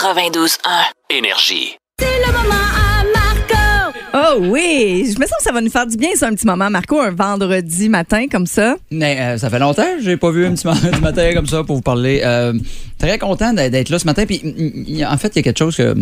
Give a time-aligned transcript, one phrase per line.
[0.00, 0.56] 92.1.
[1.10, 1.76] Énergie.
[4.14, 6.46] Oh oui, je me sens que ça va nous faire du bien, ça, un petit
[6.46, 8.76] moment, Marco, un vendredi matin comme ça.
[8.90, 11.46] Mais euh, ça fait longtemps que j'ai pas vu un petit moment du matin comme
[11.46, 12.22] ça pour vous parler.
[12.24, 12.54] Euh,
[12.98, 14.24] très content d'être là ce matin.
[14.24, 14.40] Puis,
[15.06, 15.94] en fait, il y a quelque chose que,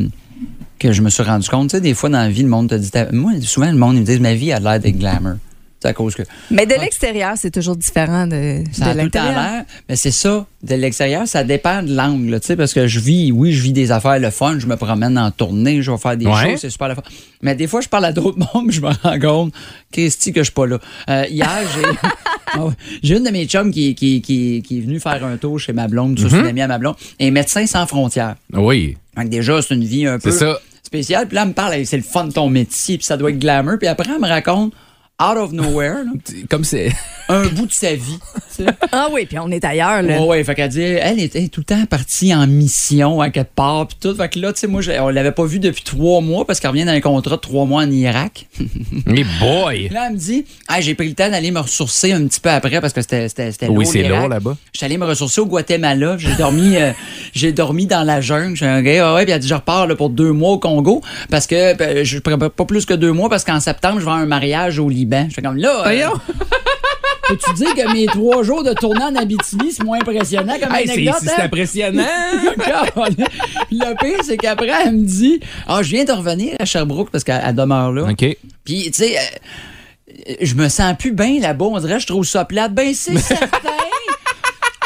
[0.79, 1.71] que je me suis rendu compte.
[1.71, 2.93] Tu sais, des fois dans la vie, le monde te dit.
[3.11, 5.39] Moi, souvent, le monde il me dit ma vie a l'air d'être glamour.
[5.81, 6.23] C'est à cause que.
[6.51, 9.33] Mais de l'extérieur, c'est toujours différent de, Ça de l'intérieur.
[9.33, 9.65] l'air.
[9.89, 13.31] Mais c'est ça, de l'extérieur, ça dépend de l'angle, tu sais, parce que je vis,
[13.31, 16.17] oui, je vis des affaires le fun, je me promène en tournée, je vais faire
[16.17, 16.51] des Ouais.
[16.51, 17.03] choses, c'est super le fun.
[17.43, 19.55] Mais des fois, je parle à d'autres mondes, je me rends compte
[19.93, 20.79] qu'est-ce que je suis pas là.
[21.11, 22.09] Euh, hier, j'ai
[22.55, 22.61] Ah
[23.03, 25.73] j'ai une de mes chums qui, qui, qui, qui est venue faire un tour chez
[25.75, 26.29] ma blonde, Mhm.
[26.31, 28.35] c'est une amie à ma blonde, et Médecins sans frontières.
[28.53, 30.59] Oui, Donc déjà, c'est une vie un peu ça.
[30.83, 31.29] spéciale.
[31.29, 33.39] Puis là, elle me parle, c'est le fun de ton métier, puis ça doit être
[33.39, 33.75] glamour.
[33.79, 34.73] Puis après, elle me raconte,
[35.21, 36.13] out of nowhere, là,
[36.49, 36.93] Comme c'est.
[37.31, 38.19] un bout de sa vie.
[38.57, 38.71] tu sais.
[38.93, 40.19] Ah oui, puis on est ailleurs, là.
[40.21, 43.53] Ouais, ouais, fait qu'elle dit, elle était tout le temps partie en mission à quelque
[43.55, 44.15] part, puis tout.
[44.15, 46.59] Fait que là, tu sais, moi, je- on l'avait pas vue depuis trois mois parce
[46.61, 48.47] qu'elle revient d'un contrat de trois mois en Irak.
[49.07, 49.89] Mais boy!
[49.91, 52.51] Là, elle me dit, ah, j'ai pris le temps d'aller me ressourcer un petit peu
[52.51, 54.57] après parce que c'était c'était c'était Oui, c'est lourd là-bas.
[54.73, 56.17] J'étais allé me ressourcer au Guatemala.
[56.19, 56.93] J'ai dormi, euh,
[57.35, 58.57] j'ai dormi dans la jungle.
[58.57, 60.53] J'ai un gars, ah ouais, puis elle a dit, je repars là, pour deux mois
[60.53, 64.01] au Congo parce que ben, je pourrais pas plus que deux mois parce qu'en septembre,
[64.01, 65.08] je vais à un mariage au Liban.
[65.29, 65.87] Je fais comme là.
[65.87, 66.09] euh,
[67.29, 70.87] Peux-tu dire que mes trois jours de tournée en Abitibi, c'est moins impressionnant comme Hey,
[70.87, 71.17] c'est anecdote?
[71.23, 71.45] c'est hein?
[71.45, 72.03] impressionnant!
[73.71, 77.25] le pire, c'est qu'après, elle me dit Ah, je viens de revenir à Sherbrooke parce
[77.25, 78.05] qu'elle elle demeure là.
[78.11, 78.37] OK.
[78.65, 81.67] Puis, tu sais, euh, je me sens plus bien là-bas.
[81.67, 82.73] On dirait, je trouve ça plate.
[82.73, 83.59] Ben, c'est certain.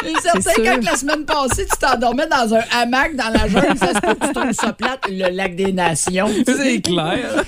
[0.04, 0.64] C'est certain sûr.
[0.64, 4.14] quand la semaine passée, tu t'endormais dans un hamac dans la jungle, ça se peut
[4.14, 6.28] que tu trouves ça plate, le lac des nations.
[6.46, 7.44] C'est clair.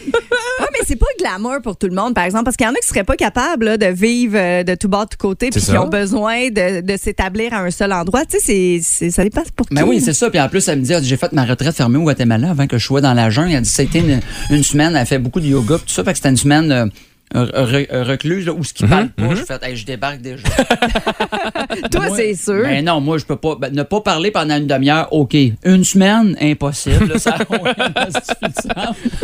[0.61, 2.73] Ah, mais c'est pas glamour pour tout le monde, par exemple, parce qu'il y en
[2.73, 5.51] a qui seraient pas capables là, de vivre euh, de tout bas, de tout côté,
[5.51, 8.25] puis qui ont besoin de, de s'établir à un seul endroit.
[8.25, 9.75] Tu sais, c'est- ça dépend pour qui.
[9.75, 10.31] Mais oui, c'est ça.
[10.31, 12.67] Puis en plus, elle me dit, ah, j'ai fait ma retraite fermée au Guatemala avant
[12.67, 13.53] que je sois dans la jungle.
[13.53, 16.05] Elle dit, c'était une, une semaine, elle fait beaucoup de yoga, puis tout ça.
[16.05, 16.87] Fait que c'était une semaine euh,
[17.35, 20.43] recluse, là, où ce qui parle pas, je fais, Hey, je débarque déjà.
[21.91, 22.63] Toi, Moi- c'est sûr.
[22.63, 23.57] Ben non, moi, je peux pas.
[23.57, 25.35] ben, ne pas parler pendant une demi-heure, OK.
[25.65, 27.07] Une semaine, impossible.
[27.07, 27.37] là, ça.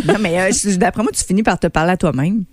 [0.07, 2.45] Non, mais euh, je- d'après moi, tu finis par te parler à toi-même.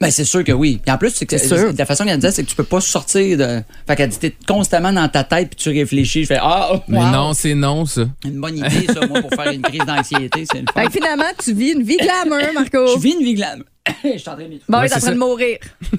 [0.00, 0.78] Ben, c'est sûr que oui.
[0.82, 1.72] Puis en plus, c'est que C'est sûr.
[1.76, 3.62] la façon qu'elle disait, c'est que tu peux pas sortir de.
[3.86, 6.22] Fait qu'elle dit, t'es constamment dans ta tête, puis tu réfléchis.
[6.22, 8.02] Je fais, ah, wow, Mais non, c'est non, ça.
[8.24, 10.44] une bonne idée, ça, moi, pour faire une crise d'anxiété.
[10.50, 10.80] C'est le fun.
[10.82, 12.86] Fait que finalement, tu vis une vie glamour, Marco.
[12.94, 13.64] Je vis une vie glam.
[14.04, 14.58] Je suis en train de.
[14.68, 15.58] Bon, Ouais, il est en c'est train de mourir.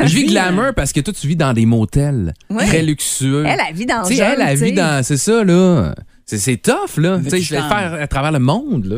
[0.00, 3.44] Je vis glamour parce que toi, tu vis dans des motels très luxueux.
[3.46, 5.02] Elle, elle vit dans le Tu sais, elle, elle vit dans.
[5.02, 5.94] C'est ça, là.
[6.26, 7.18] C'est- C'est tough, là.
[7.24, 8.96] Tu sais, tu je vais le t'en- faire à travers le monde, là.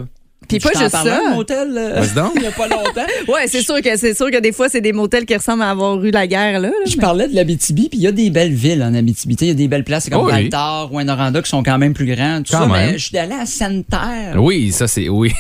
[0.49, 1.21] Puis pas juste ça.
[1.31, 2.33] un motel, euh, Vas-y donc.
[2.35, 3.07] il y a pas longtemps.
[3.29, 5.71] Ouais, c'est sûr que c'est sûr que des fois c'est des motels qui ressemblent à
[5.71, 6.69] avoir eu la guerre là.
[6.71, 9.37] là, Je mais- parlais de l'Abitibi, puis il y a des belles villes en Abitibi.
[9.37, 10.33] Tu sais, Il y a des belles places, comme Oh oui.
[10.33, 12.43] Baltar, Rwanda, qui sont quand même plus grands.
[12.43, 12.91] Tout Quand ça, même.
[12.93, 14.35] mais je suis allé à Sainte-Terre.
[14.39, 15.09] Oui, ça, c'est.
[15.09, 15.33] Oui.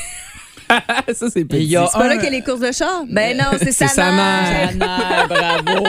[1.14, 1.68] ça, c'est petit.
[1.70, 3.02] C'est pas là un- qu'il y a les courses de char?
[3.08, 4.14] Ben non, c'est sa sa mère.
[4.14, 4.70] mère.
[4.70, 5.28] Sainte-Terre,
[5.64, 5.86] bravo.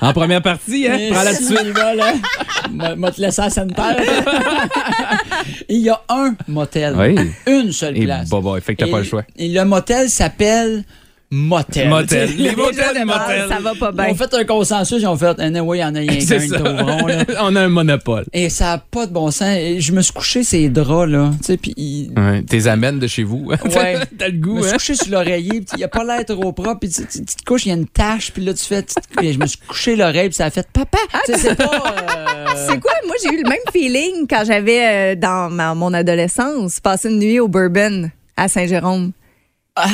[0.00, 0.98] En première partie, hein?
[1.10, 1.32] Prends la
[1.72, 2.12] vas, là,
[2.70, 3.96] m'a- m'a te laissé à Sainte-Terre.
[5.68, 6.94] Et il y a un motel.
[6.96, 7.16] Oui.
[7.46, 8.28] Une seule place.
[8.28, 9.24] bah, bah, fait que t'as pas le choix.
[9.36, 10.84] Et le motel s'appelle
[11.30, 11.88] Motel.
[11.88, 12.30] Motel.
[12.36, 13.48] Les Déjà, motels, motels.
[13.48, 14.08] Ça va pas Ils bien.
[14.10, 16.36] ont fait un consensus, ils ont fait, eh, oui, il y en a rien qu'un,
[16.38, 17.36] ils.
[17.40, 18.24] On a un monopole.
[18.32, 19.56] Et ça n'a pas de bon sens.
[19.56, 21.30] Et je me suis couché ces draps, là.
[21.40, 23.50] Tu sais, puis Ouais, T'es amènes de chez vous.
[23.64, 23.98] Ouais.
[24.18, 24.74] T'as le Je goût, me suis hein?
[24.74, 27.72] couché sur l'oreiller, il a pas l'air trop propre, puis tu, te couches, il y
[27.72, 28.84] a une tache, puis là tu fais,
[29.20, 30.98] je me suis couché l'oreille, puis ça a fait papa.
[31.26, 31.64] Tu sais, c'est pas.
[31.96, 32.92] euh, C'est quoi?
[33.06, 37.18] Moi, j'ai eu le même feeling quand j'avais, euh, dans ma- mon adolescence, passé une
[37.18, 39.10] nuit au Bourbon à Saint-Jérôme.
[39.74, 39.86] ah,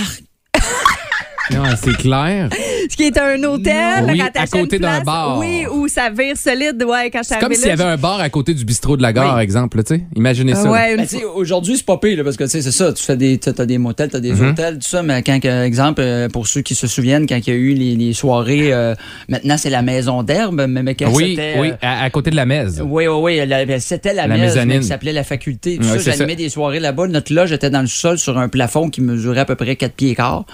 [1.54, 2.48] Non, c'est clair.
[2.90, 5.38] Ce qui est un hôtel Oui, à côté d'un bar.
[5.38, 6.82] Oui, où ça vire solide.
[6.86, 9.02] Ouais, quand je C'est comme s'il y avait un bar à côté du bistrot de
[9.02, 9.42] la gare, Oui.
[9.42, 10.02] exemple, tu sais.
[10.16, 10.70] Imaginez ça.
[10.70, 13.02] Ouais, une ben, aujourd'hui, c'est pas pire, là, parce que tu sais, c'est ça, tu
[13.02, 14.50] fais des, t'as t'as des motels, t'as des Mhm.
[14.50, 17.48] hôtels, tout ça, mais quand, que- exemple, euh, pour ceux qui se souviennent, quand il
[17.48, 18.94] y a eu les, les soirées, euh,
[19.28, 21.56] maintenant c'est la maison d'herbe, mais, mais quand Oui, c'était.
[21.58, 22.80] oui, euh, à, à côté de la messe.
[22.84, 23.46] Oui, oui, oui.
[23.46, 25.76] la- ben, C'était la, La messe, qui s'appelait la faculté.
[25.76, 26.38] Tout Ouais, ça, c'est j'animais ça.
[26.38, 27.06] des soirées là-bas.
[27.08, 29.92] Notre loge était dans le sol sur un plafond qui mesurait à peu près 4
[29.94, 30.44] pieds et quart.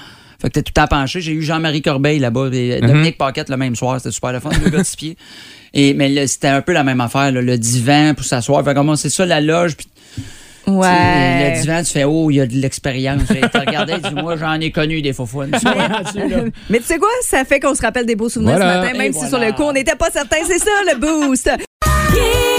[0.40, 1.20] Fait que t'es tout temps penché.
[1.20, 2.88] J'ai eu Jean-Marie Corbeil là-bas et Mhm.
[2.88, 3.98] Dominique Paquette le même soir.
[4.00, 5.16] C'était super le fun, deux gars de pieds.
[5.74, 8.64] Et, mais là, c'était un peu la même affaire, là, le divan pour s'asseoir.
[8.64, 9.76] Fait comment c'est ça, la loge.
[9.76, 9.86] Puis,
[10.68, 11.54] Ouais.
[11.54, 13.22] Le divan, tu fais, oh, il y a de l'expérience.
[13.22, 15.28] Fait que Tu regardais, tu dis, moi, j'en ai connu des faux.
[16.70, 17.08] Mais tu sais quoi?
[17.22, 18.72] Ça fait qu'on se rappelle des beaux souvenirs Voilà.
[18.74, 19.28] ce matin, même Et si voilà.
[19.28, 20.38] sur le coup, on n'était pas certain.
[20.44, 21.48] C'est ça, le boost.
[22.12, 22.55] Oui!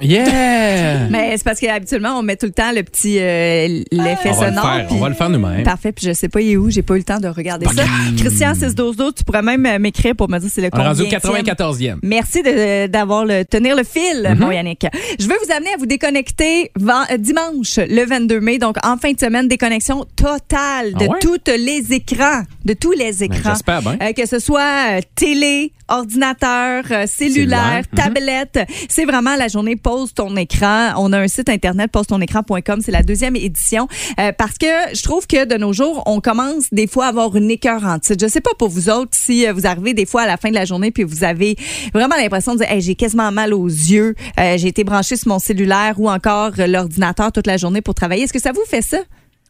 [0.00, 1.08] Yeah!
[1.10, 4.50] Mais c'est parce qu'habituellement, on met tout le temps le petit euh, l'effet On va
[4.50, 4.72] le sonore.
[4.74, 5.62] faire, on va le faire nous-mêmes.
[5.62, 7.66] Parfait, puis je sais pas il est où, j'ai pas eu le temps de regarder
[7.66, 7.84] ça.
[8.16, 11.02] Christian 612 tu pourrais même euh, m'écrire pour me dire c'est le On est rendu
[11.02, 11.54] au combienième.
[11.54, 11.96] 94e.
[12.02, 14.38] Merci de- d'avoir le tenir le fil, Mhm.
[14.38, 14.86] mon Yannick.
[15.18, 19.12] Je veux vous amener à vous déconnecter euh, dimanche, le 22 mai, donc en fin
[19.12, 21.18] de semaine, déconnexion totale de Ah ouais?
[21.20, 23.50] tous les écrans, de tous les écrans.
[23.52, 23.96] j'espère bien.
[24.02, 27.96] Euh, que ce soit télé, ordinateur, euh, cellulaire, mhm.
[27.96, 28.58] tablette.
[28.88, 30.92] C'est vraiment la journée Pose ton écran.
[30.98, 33.88] On a un site internet posetonécran.com, c'est la deuxième édition
[34.20, 37.34] Euh, parce que je trouve que de nos jours, on commence des fois à avoir
[37.36, 38.04] une écœurante.
[38.20, 40.50] Je sais pas pour vous autres si euh, vous arrivez des fois à la fin
[40.50, 41.56] de la journée puis vous avez
[41.94, 45.28] vraiment l'impression de dire Hey, j'ai quasiment mal aux yeux, Euh, j'ai été branché sur
[45.28, 48.24] mon cellulaire ou encore euh, l'ordinateur toute la journée pour travailler.
[48.24, 48.98] Est-ce que ça vous fait ça?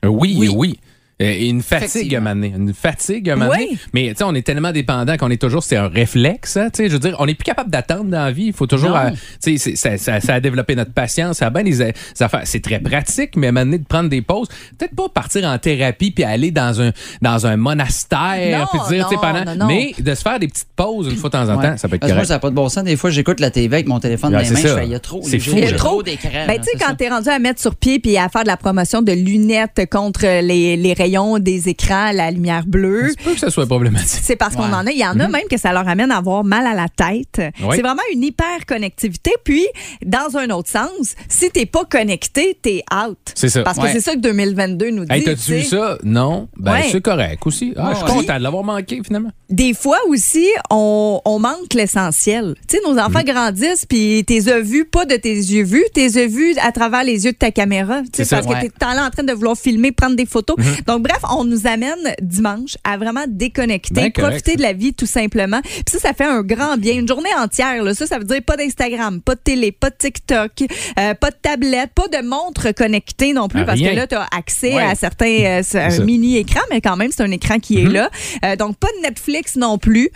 [0.04, 0.48] Oui, Oui.
[0.54, 0.78] oui.
[1.20, 2.52] Euh, une fatigue à maner.
[2.56, 3.66] Une fatigue à maner.
[3.70, 3.78] Oui.
[3.92, 6.56] Mais tu sais, on est tellement dépendant qu'on est toujours, c'est un réflexe.
[6.56, 8.46] hein, tu sais, je veux dire, on n'est plus capable d'attendre dans la vie.
[8.46, 9.10] Il faut toujours, euh,
[9.42, 11.38] tu sais, c'est- ça, ça, ça a développé notre patience.
[11.38, 12.42] Ça a bien des, des affaires.
[12.44, 14.48] C'est très pratique, mais à un moment donné, de prendre des pauses.
[14.78, 18.58] Peut-être pas partir en thérapie puis aller dans un, dans un monastère.
[18.60, 19.66] Non, puis dire, tu sais, non, pendant- non, non.
[19.66, 21.76] mais de se faire des petites pauses une fois de temps en temps, Ouais.
[21.78, 22.28] ça peut être Parce que moi, correct.
[22.28, 22.84] ça n'a pas de bon sens.
[22.84, 24.60] Des fois, j'écoute la TV avec mon téléphone Ouais, dans les mains.
[24.68, 25.76] Je fais, il y a trop, C'est fou, j'ai là.
[25.76, 26.28] trop d'écran.
[26.46, 28.56] Ben, tu sais, quand t'es rendu à mettre sur pied puis à faire de la
[28.56, 31.07] promotion de lunettes contre les, les rayons
[31.40, 33.08] des écrans, la lumière bleue.
[33.10, 34.20] Ça peut que ça soit problématique.
[34.22, 34.90] C'est parce qu'on en a.
[34.90, 37.38] Il y en a même que ça leur amène à avoir mal à la tête.
[37.38, 37.66] Mhm.
[37.68, 37.76] Oui.
[37.76, 39.32] C'est vraiment une hyper-connectivité.
[39.44, 39.66] Puis,
[40.04, 43.18] dans un autre sens, si t'es pas connecté, t'es out.
[43.34, 43.62] C'est ça.
[43.62, 45.12] Parce que c'est ça que 2022 nous dit.
[45.12, 45.98] Hey, t'as-tu vu ça?
[46.02, 46.48] Non?
[46.56, 46.88] Ben, Ouais.
[46.90, 47.72] c'est correct aussi.
[47.76, 49.30] Ah, je suis content de l'avoir manqué, finalement.
[49.50, 52.54] Des fois aussi, on, on manque l'essentiel.
[52.68, 53.24] Tu sais, nos enfants Mhm.
[53.32, 57.04] grandissent, puis t'es as vus, pas de tes yeux vus, t'es as vus à travers
[57.04, 58.00] les yeux de ta caméra.
[58.02, 58.40] Tu sais, C'est ça.
[58.42, 58.46] Mhm.
[58.48, 60.56] parce que t'es là en train de vouloir filmer, prendre des photos.
[60.86, 65.06] Donc, bref, on nous amène dimanche à vraiment déconnecter, Ben, profiter de la vie tout
[65.06, 65.60] simplement.
[65.62, 66.94] Puis ça, ça fait un grand bien.
[66.94, 69.96] Une journée entière, là, ça, ça veut dire pas d'Instagram, pas de télé, pas de
[69.98, 70.50] TikTok,
[70.98, 73.90] euh, pas de tablette, pas de montre connectée non plus, Ah, parce rien.
[73.92, 74.82] que là, tu as accès Ouais.
[74.82, 76.04] à certains euh, c'est un ça.
[76.04, 78.10] mini-écran, mais quand même, c'est un écran qui est là.
[78.44, 80.10] Euh, donc, pas de Netflix non plus.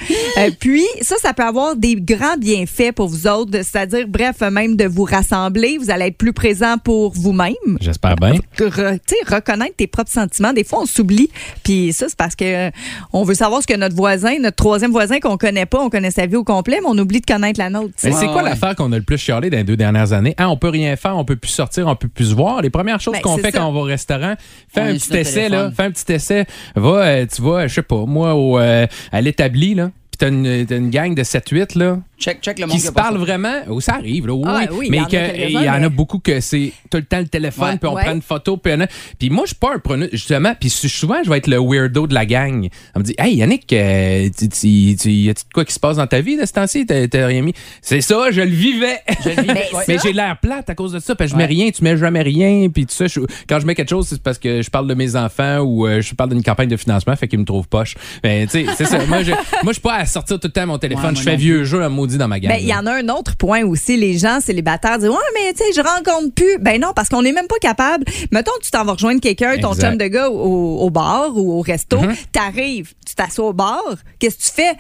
[0.61, 4.85] Puis, ça, ça peut avoir des grands bienfaits pour vous autres, c'est-à-dire, bref, même de
[4.87, 5.79] vous rassembler.
[5.79, 7.53] Vous allez être plus présent pour vous-même.
[7.81, 8.35] J'espère bien.
[8.59, 10.53] Re- tu sais, reconnaître tes propres sentiments.
[10.53, 11.31] Des fois, on s'oublie.
[11.63, 12.71] Puis ça, c'est parce que euh,
[13.13, 16.11] on veut savoir ce que notre voisin, notre troisième voisin qu'on connaît pas, on connaît
[16.11, 17.95] sa vie au complet, mais on oublie de connaître la nôtre.
[18.05, 18.51] Mais c'est quoi ouais.
[18.51, 20.35] l'affaire qu'on a le plus chialé dans les deux dernières années?
[20.39, 22.63] Hein, on peut rien faire, on peut plus sortir, on peut plus se voir.
[22.63, 23.59] Les premières choses Ben, qu'on fait ça.
[23.59, 24.35] quand on va au restaurant,
[24.69, 25.71] fais On un petit essai, là.
[25.77, 26.47] Fais un petit essai.
[26.75, 29.91] Va, euh, tu vas, je sais pas, moi, au, euh, à l'établi, là.
[30.11, 31.99] Puis t'as une, t'as une gang de 7-8, là.
[32.23, 33.55] Check, check le monde Qui se a parlent vraiment.
[33.69, 34.35] Oh, ça arrive, là.
[34.35, 34.77] Oui, Ah, oui.
[34.79, 37.19] oui, il y mais a il y en a beaucoup que c'est tout le temps
[37.19, 38.87] le téléphone, puis on prend une photo, puis, un-
[39.19, 42.07] puis moi, je suis pas un preneur, justement, puis souvent, je vais être le weirdo
[42.07, 42.69] de la gang.
[42.95, 45.81] On me dit, hey, Yannick, euh, tu, tu, tu- y a-tu de quoi qui se
[45.81, 46.87] passe dans ta vie de ce temps-ci?
[46.87, 47.55] T'as rien mis?
[47.81, 49.01] C'est ça, je le vivais.
[49.25, 51.47] Je le vivais, Mais j'ai l'air plate à cause de ça, parce que je mets
[51.47, 53.07] rien, tu mets jamais rien, puis tout ça.
[53.09, 55.87] je- quand je mets quelque chose, c'est parce que je parle de mes enfants ou
[55.87, 57.97] euh, je parle d'une campagne de financement, fait qu'ils me trouvent poche.
[58.23, 59.05] Mais tu sais, c'est ça.
[59.07, 61.11] Moi, je, moi, je suis pas à sortir tout le temps mon téléphone.
[61.11, 62.51] Ouais, je fais vieux jeu à maudit dans ma gang.
[62.53, 63.97] Ben, il y en a un autre point aussi.
[63.97, 66.59] Les gens célibataires disent Ouais, mais tu sais, je rencontre plus.
[66.61, 68.05] Ben non, parce qu'on n'est même pas capable.
[68.31, 71.61] Mettons, tu t'en vas rejoindre quelqu'un, ton chum de gars, au, au bar ou au
[71.61, 72.01] resto.
[72.01, 72.15] Mhm.
[72.33, 73.83] T'arrives, tu t'assois au bar.
[74.19, 74.77] Qu'est-ce que tu fais?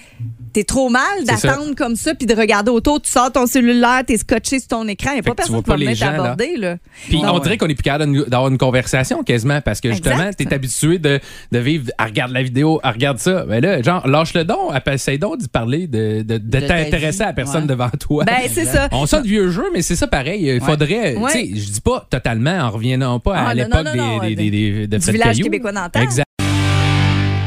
[0.52, 3.00] T'es trop mal d'attendre comme ça puis de regarder autour.
[3.00, 5.12] Tu sors ton cellulaire, t'es scotché sur ton écran.
[5.12, 6.06] Il n'y a pas que tu personne vois qui va pas me les mettre à
[6.06, 6.24] gens, là.
[6.24, 6.56] aborder.
[6.58, 6.76] Là.
[7.08, 10.52] Puis on dirait qu'on est plus capable d'avoir une conversation quasiment parce que justement, t'es
[10.52, 11.20] habitué de,
[11.52, 13.44] de vivre, elle regarde la vidéo, elle regarde ça.
[13.48, 17.21] Mais là, genre, lâche le don, appelle- essaye donc d'y parler, de, de, de t'intéresser
[17.22, 17.68] à la personne ouais.
[17.68, 18.24] devant toi.
[18.24, 18.88] Ben, c'est ça.
[18.92, 20.46] On sort de vieux jeu, mais c'est ça pareil.
[20.46, 23.84] Il faudrait, tu sais, je dis pas totalement en revenant pas Ah, à non, l'époque
[24.22, 25.44] des, des, des, des- de du Fred village Caillou.
[25.44, 26.00] québécois d'antan.
[26.00, 26.26] Exact.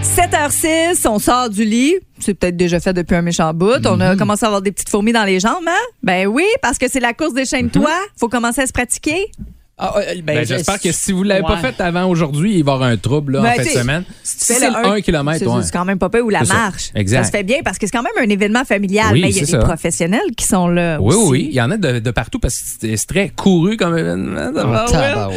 [0.04, 1.96] 7h06, on sort du lit.
[2.20, 3.86] C'est peut-être déjà fait depuis un méchant bout.
[3.86, 4.02] On Mhm.
[4.02, 5.82] a commencé à avoir des petites fourmis dans les jambes, hein?
[6.04, 9.26] Ben oui, parce que c'est la course des chaînes toi Faut commencer à se pratiquer.
[9.78, 12.64] Ah, euh, ben, Ben, je- J'espère que si vous l'avez pas fait avant aujourd'hui, il
[12.64, 14.04] va y avoir un trouble là, Ben, en fin de semaine.
[14.24, 15.64] Si Si c'est le 1 km, c'est ouais.
[15.74, 16.54] quand même pas peu ou la ça.
[16.54, 16.92] marche.
[16.96, 17.18] Exact.
[17.18, 19.08] Ça se fait bien parce que c'est quand même un événement familial.
[19.12, 19.58] Oui, mais il y a des ça.
[19.58, 20.98] professionnels qui sont là.
[21.02, 21.30] Oui, aussi.
[21.30, 24.52] oui, il y en a de, de partout parce que c'est très couru comme événement.
[24.56, 25.30] Ah.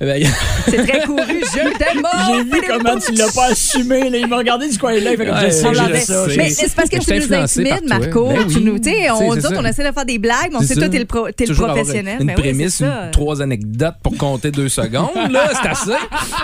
[0.00, 0.26] Ben, a-
[0.68, 1.22] C'est très couru.
[1.28, 2.02] Je t'aime.
[2.28, 4.10] J'ai vu comment tu l'as pas assumé.
[4.10, 4.18] Là.
[4.18, 5.12] Il m'a regardé du coin là.
[5.12, 6.36] Il fait comme je.
[6.36, 7.88] Mais c'est parce que Je tu nous intimides.
[7.88, 8.32] Marco.
[8.50, 10.98] Tu nous, tu on, essaie de faire des blagues, mais on C'est sait toi, t'es
[10.98, 12.18] le, professionnel.
[12.20, 12.82] Une prémisse,
[13.28, 15.10] trois anecdotes pour compter deux secondes.
[15.30, 15.92] Là, c'est assez.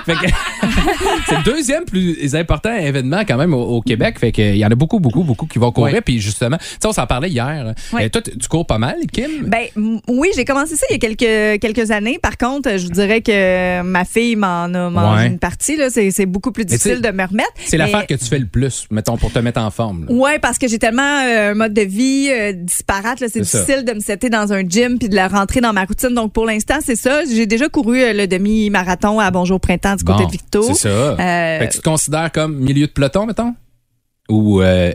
[0.05, 0.27] Fait que-
[1.29, 4.19] c'est le deuxième plus important événement quand même au, au Québec.
[4.19, 5.95] Fait qu'il y en a beaucoup, beaucoup, beaucoup qui vont courir.
[5.95, 6.01] Ouais.
[6.01, 7.75] Puis justement, tu sais, on s'en parlait hier.
[7.93, 8.07] Ouais.
[8.07, 9.47] Euh, toi, tu cours pas mal, Kim?
[9.47, 9.67] Ben
[10.09, 12.19] oui, j'ai commencé ça il y a quelques, quelques années.
[12.21, 15.79] Par contre, je vous dirais que ma fille m'en a mangé une partie.
[15.91, 17.51] C'est beaucoup plus difficile de me remettre.
[17.65, 20.07] c'est Mais- l'affaire que tu fais le plus, mettons, pour te mettre en forme.
[20.09, 23.19] Ouais, parce que j'ai tellement euh, un mode de vie euh, disparate.
[23.19, 23.59] C'est ça.
[23.61, 26.11] difficile de me setter dans un gym puis de la rentrer dans ma routine.
[26.15, 27.25] Donc, pour l'instant, c'est ça.
[27.25, 30.63] J'ai déjà couru le demi-marathon à Bonjour Printemps du côté de Victo.
[30.75, 30.95] C'est ça.
[31.19, 33.55] Euh, Fait que tu te considères comme milieu de peloton, mettons?
[34.29, 34.93] Ou euh,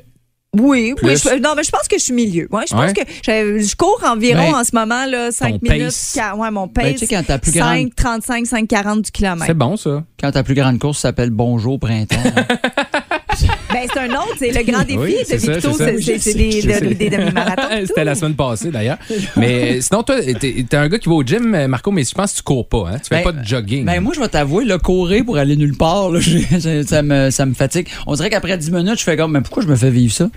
[0.58, 1.08] Oui, Plus?
[1.26, 2.48] oui je, non, mais je pense que je suis milieu.
[2.52, 2.94] Ouais, je pense Ouais.
[2.94, 5.86] que je, je cours environ Ben, en ce moment là, 5 ton minutes.
[5.86, 6.12] pace.
[6.16, 6.84] qua- ouais, mon pace.
[6.86, 9.46] Ben, tu sais, quand ta plus grande- 5, 35, 5, 40 du kilomètre.
[9.46, 10.04] c'est bon, ça?
[10.20, 12.16] Quand ta plus grande course s'appelle Bonjour Printemps.
[13.72, 16.82] Ben, c'est un autre, c'est le grand défi Oui, de Victo, c'est des, sais.
[16.82, 17.70] des- des demi-marathons.
[17.86, 18.98] C'était la semaine passée, d'ailleurs.
[19.38, 22.14] mais euh, sinon, toi, t'es un gars qui va au gym, euh, Marco, mais je
[22.16, 22.86] pense que tu cours pas.
[22.92, 22.98] Hein?
[23.00, 23.86] Tu fais Ben, pas de jogging.
[23.86, 27.02] Ben moi, je vais t'avouer, le courir pour aller nulle part, là, j'ai- ça, ça
[27.04, 27.88] me, ça me fatigue.
[28.08, 30.30] On dirait qu'après 10 minutes, je fais comme, mais pourquoi je me fais vivre ça?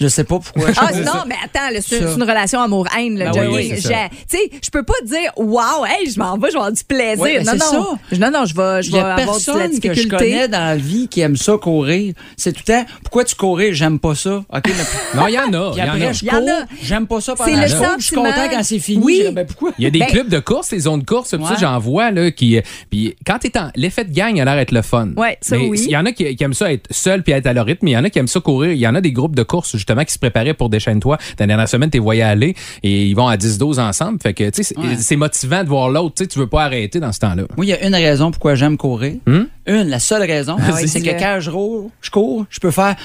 [0.00, 0.70] Je sais pas pourquoi.
[0.76, 3.74] Ah Je- non, mais attends, là, c'est une relation amour-haine, le Ben oui, jogging.
[3.76, 3.88] c'est ça.
[3.88, 6.72] J'ai- Tu sais, je peux pas dire, wow, hey, je m'en vais, je vais avoir
[6.72, 7.20] du plaisir.
[7.22, 7.64] Ouais, ben non,
[8.10, 8.28] c'est non.
[8.30, 9.92] Non, non, je vais, je Il vais y a avoir de la personne que je
[9.92, 10.16] difficulté.
[10.16, 12.12] connais dans la vie qui aime ça courir.
[12.36, 13.72] C'est tout le temps, pourquoi tu courir?
[13.72, 14.38] J'aime pas ça.
[14.52, 14.72] OK, mais
[15.20, 15.70] Non, il y en a.
[15.70, 15.94] Puis il y en a.
[15.94, 16.64] après, je Il y en cours, a.
[16.82, 18.32] j'aime pas ça pendant C'est le journée, Je suis sentiment.
[18.34, 19.04] content quand c'est fini.
[19.04, 19.20] Oui.
[19.22, 19.70] Je dis, ben, pourquoi?
[19.78, 21.44] Il y a des Ben- clubs de course, les zones de course, ça, Ouais.
[21.60, 22.56] j'en vois, là, qui.
[22.58, 23.70] euh, Puis quand t'es en.
[23.76, 25.10] L'effet de gang a l'air d'être le fun.
[25.16, 25.80] Ouais, ça, Mais oui.
[25.84, 27.84] Il y en a qui, qui aiment ça être seul puis être à leur rythme,
[27.84, 28.72] mais il y en a qui aiment ça courir.
[28.72, 31.18] Il y en a des groupes de course, justement, qui se préparaient pour Déchaîne-toi.
[31.38, 34.18] La dernière semaine, t'es voyais aller et ils vont à 10-12 ensemble.
[34.22, 34.96] Fait que, tu sais, c'est- Ouais.
[34.98, 36.14] c'est motivant de voir l'autre.
[36.16, 37.42] Tu sais, tu veux pas arrêter dans ce temps-là.
[37.56, 39.16] Moi, il y a une raison pourquoi j'aime courir.
[39.26, 39.42] Hmm?
[39.66, 42.70] Une, la seule raison, Ah oui, c'est que quand je roule, je cours, je peux
[42.70, 42.96] faire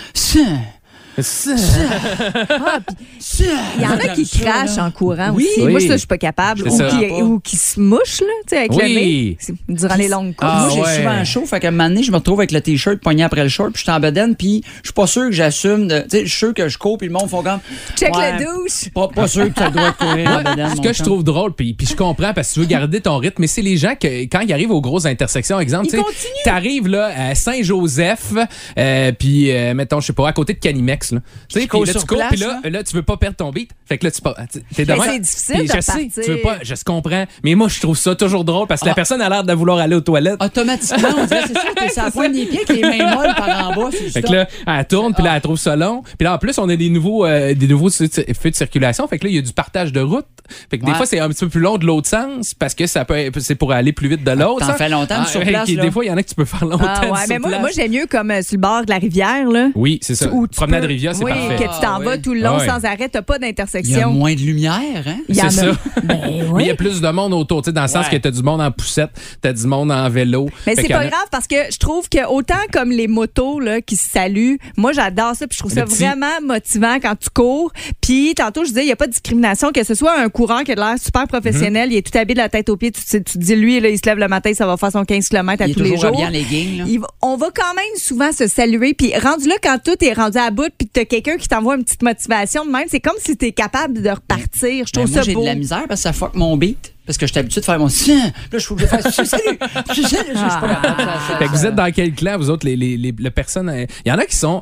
[1.18, 1.52] ça.
[3.40, 5.48] Il y en a qui crachent en courant Oui.
[5.58, 5.68] aussi.
[5.68, 6.68] Moi, ça, je suis pas capable.
[6.68, 8.78] Ou qui, ou qui se mouchent, là, tu sais, avec Oui.
[8.94, 9.38] le nez.
[9.40, 10.52] C'est- Durant les longues courses.
[10.52, 10.96] Ah, Moi, j'ai ouais.
[10.98, 13.44] souvent chaud, fait qu'à un moment donné, je me retrouve avec le t-shirt pogné après
[13.44, 15.88] le short, puis je suis en bedaine, puis je suis pas sûr que j'assume.
[15.88, 17.60] Tu sais, je suis sûr que je cours, puis le monde font comme.
[17.96, 18.90] Check Ouais, le douche.
[18.94, 20.76] Pas, pas sûr que tu as le droit de courir en bedaine.
[20.76, 23.18] Ce que je trouve drôle, puis, puis je comprends parce que tu veux garder ton
[23.18, 25.98] rythme, mais c'est les gens que quand ils arrivent aux grosses intersections, exemple, tu
[26.44, 28.34] t'arrives là à Saint-Joseph,
[28.78, 31.20] euh, puis euh, mettons, je sais pas, à côté de Canimex, là.
[31.22, 33.04] Tu sais, Tu puis cours là sur tu cours, place, puis là, là, tu veux
[33.04, 33.72] pas perdre ton beat.
[33.86, 36.24] Fait que là, tu pars- t'es c'est difficile Puis de je sais, repartir.
[36.24, 38.92] tu veux pas, je comprends, mais moi, je trouve ça toujours drôle parce que la
[38.92, 38.96] Ah.
[38.96, 40.42] personne a l'air de vouloir aller aux toilettes.
[40.44, 43.36] Automatiquement, on dirait, c'est sûr que t'es sur la pointe des pieds les mains molles
[43.36, 43.92] par en bas.
[43.92, 46.02] sur Fait que là, elle tourne, puis là, elle trouve ça long.
[46.18, 49.08] Puis là, en plus, on a des nouveaux, euh, des nouveaux feux de circulation.
[49.08, 50.26] Fait que là, il y a du partage de route.
[50.72, 52.88] Fait que des fois, c'est un petit peu plus long de l'autre sens parce que
[52.88, 54.60] ça peut, c'est pour aller plus vite de l'autre.
[54.62, 54.78] T'en sens.
[54.78, 55.70] fais longtemps, sur fait place.
[55.70, 56.86] Des fois, il y en a que tu peux faire longtemps.
[56.88, 58.98] Ah ouais, sur mais moi, moi j'aime mieux comme euh, sur le bord de la
[58.98, 59.70] rivière, là.
[59.76, 60.28] Oui, c'est ça.
[60.32, 61.56] Où tu Promenade peux- Rivière, c'est oui, parfait.
[61.56, 62.22] que tu t'en Ah, vas oui.
[62.22, 64.12] tout le long Ah, sans arrêt, t'as pas Il y a d'intersection.
[64.12, 65.18] moins de lumière, hein?
[65.30, 65.50] Il y en a.
[65.50, 65.72] C'est ça.
[66.04, 66.20] Ben
[66.56, 68.12] Mais il y a plus de monde autour, tu sais, dans le sens Ouais.
[68.18, 70.50] que t'as du monde en poussette, t'as du monde en vélo.
[70.68, 73.82] Mais c'est pas a- grave parce que je trouve que autant comme les motos là,
[73.82, 77.30] qui se saluent, moi j'adore ça puis je trouve ça petit- vraiment motivant quand tu
[77.34, 77.72] cours.
[78.02, 80.64] Puis tantôt je disais il y a pas de discrimination que ce soit un coureur
[80.64, 82.92] qui a de l'air super professionnel, il est tout habillé de la tête aux pieds,
[82.92, 84.92] tu, te- tu te dis lui là, il se lève le matin, ça va faire
[84.92, 86.06] son 15 km à Il est tous les jours.
[86.06, 86.84] habillé en legging, là.
[86.88, 90.14] Il va- on va quand même souvent se saluer puis rendu là quand tout est
[90.14, 93.18] rendu à bout puis t'as quelqu'un qui t'envoie une petite motivation de même, c'est comme
[93.20, 94.88] si t'es capable de repartir.
[94.88, 95.42] Je Ben, trouve moi, ça j'ai beau.
[95.42, 96.94] de la misère parce que ça fuck mon beat.
[97.06, 98.32] Parce que j'étais habitué de faire mon tiens.
[98.52, 99.60] Là, je faut que je fasse salut.
[99.94, 103.70] Je suis pas vous êtes dans quel clan, vous autres, les, les, les, les personnes.
[103.70, 104.62] euh, Il y en a qui sont.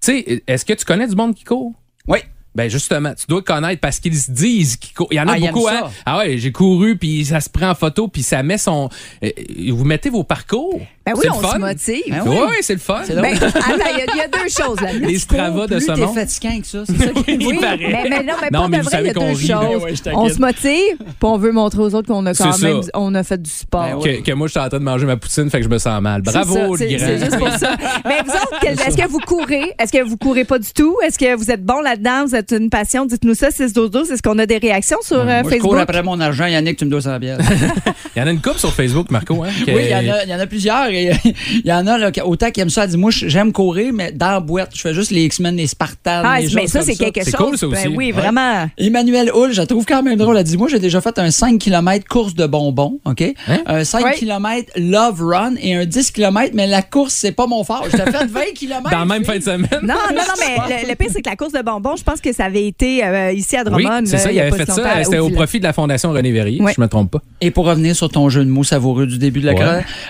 [0.00, 1.72] Tu sais, est-ce que tu connais du monde qui court?
[2.06, 2.18] Oui.
[2.54, 5.08] Ben justement, tu dois connaître parce qu'ils se disent qu'ils courent.
[5.12, 5.90] Il y en a Ah, beaucoup, hein?
[6.06, 8.88] Ah ouais, j'ai couru, puis ça se prend en photo, puis ça met son.
[9.22, 9.30] euh,
[9.70, 10.80] vous mettez vos parcours.
[11.08, 11.52] Ben oui, C'est le on fun.
[11.54, 12.02] se motive.
[12.10, 12.56] Ben Oui, oui.
[12.62, 13.02] c'est le fun.
[13.08, 14.92] Ben, attends, il y, a- il y a deux choses là.
[14.92, 16.14] Les Strava de ce monde.
[16.14, 17.76] fatiguant que ça, c'est ça qui Oui, mais,
[18.08, 19.46] mais non, mais Non, pas mais de vrai, il y savez a qu'on deux rit.
[19.46, 19.48] choses.
[19.48, 20.14] Ben ouais, je t'inquiète.
[20.20, 22.90] on se motive, puis on veut montrer aux autres qu'on a quand même ça.
[22.94, 23.82] on a fait du sport.
[23.84, 24.16] Ben ouais.
[24.18, 25.78] Que, que moi, je suis en train de manger ma poutine, fait que je me
[25.78, 26.22] sens mal.
[26.22, 27.06] Bravo, le c'est- grand.
[27.06, 27.76] C'est juste pour ça.
[28.06, 29.72] Mais vous autres, est-ce que vous courez?
[29.78, 30.96] Est-ce que vous courez pas du tout?
[31.06, 32.26] Est-ce que vous êtes bon là-dedans?
[32.26, 33.06] Vous êtes une passion?
[33.06, 35.70] Dites-nous ça, 6 12 Est-ce qu'on a des réactions sur euh, Moi, je Facebook?
[35.70, 36.46] cours après mon argent.
[36.46, 37.38] Yannick, tu me dois ça bière.
[38.16, 39.44] Il y en a une couple sur Facebook, Marco.
[39.44, 40.88] Hein, Oui, il y en a plusieurs.
[41.04, 41.12] Et
[41.64, 42.84] Il y en a, là, autant qui aiment ça.
[42.84, 45.66] Elle dit, moi, j'aime courir, mais dans la boîte, je fais juste les X-Men, les
[45.66, 46.22] Spartans.
[46.24, 47.46] Ah, les mais ça, c'est quelque C'est chose.
[47.50, 47.88] cool, ça Ben aussi.
[47.96, 48.12] oui, Ouais.
[48.12, 48.68] vraiment.
[48.78, 50.36] Emmanuel Hull, je la trouve quand même drôle.
[50.36, 53.22] Elle dit Moi, j'ai déjà fait un 5 km course de bonbons, OK?
[53.48, 53.58] Hein?
[53.66, 54.14] Un 5 Ouais.
[54.14, 57.84] km love run et un 10 km, mais la course, c'est pas mon fort.
[57.90, 58.90] J'ai fait 20 km.
[58.90, 59.68] Dans la même fin de semaine.
[59.82, 62.20] Non, non, non, mais le, le pire, c'est que la course de bonbons, je pense
[62.20, 64.02] que ça avait été euh, ici à Oui, Drummond.
[64.06, 65.04] c'est là, ça, il avait fait si ça.
[65.04, 66.70] C'était au profit de la Fondation René Verrier, Ouais.
[66.72, 67.22] si je me trompe pas.
[67.40, 69.60] Et pour revenir sur ton jeu de mots savoureux du début de la Ouais.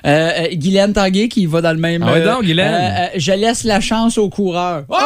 [0.07, 0.47] euh, euh,
[0.79, 2.05] Guylaine Tanguay qui va dans le même.
[2.07, 2.73] Ah ouais euh, donc, Guylaine.
[2.73, 4.85] euh, euh, je laisse la chance aux coureurs.
[4.89, 4.97] Oh!